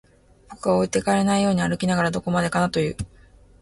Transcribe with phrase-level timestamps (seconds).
[0.49, 2.97] 僕は置いてかれないように歩きながら、どこまでかなと言う